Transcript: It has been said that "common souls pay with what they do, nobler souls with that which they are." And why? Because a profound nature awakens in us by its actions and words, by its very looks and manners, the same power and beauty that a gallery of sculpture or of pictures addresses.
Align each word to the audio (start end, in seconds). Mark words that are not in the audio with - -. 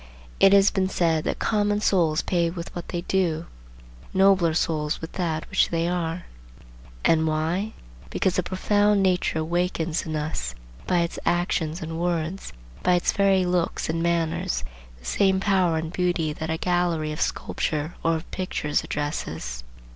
It 0.39 0.51
has 0.51 0.71
been 0.71 0.89
said 0.89 1.25
that 1.25 1.37
"common 1.37 1.79
souls 1.79 2.23
pay 2.23 2.49
with 2.49 2.75
what 2.75 2.87
they 2.87 3.01
do, 3.01 3.45
nobler 4.15 4.55
souls 4.55 4.99
with 4.99 5.11
that 5.11 5.47
which 5.51 5.69
they 5.69 5.87
are." 5.87 6.25
And 7.05 7.27
why? 7.27 7.73
Because 8.09 8.39
a 8.39 8.41
profound 8.41 9.03
nature 9.03 9.37
awakens 9.37 10.03
in 10.07 10.15
us 10.15 10.55
by 10.87 11.01
its 11.01 11.19
actions 11.23 11.83
and 11.83 11.99
words, 11.99 12.51
by 12.81 12.95
its 12.95 13.11
very 13.11 13.45
looks 13.45 13.89
and 13.89 14.01
manners, 14.01 14.63
the 14.97 15.05
same 15.05 15.39
power 15.39 15.77
and 15.77 15.93
beauty 15.93 16.33
that 16.33 16.49
a 16.49 16.57
gallery 16.57 17.11
of 17.11 17.21
sculpture 17.21 17.93
or 18.03 18.15
of 18.15 18.31
pictures 18.31 18.83
addresses. 18.83 19.63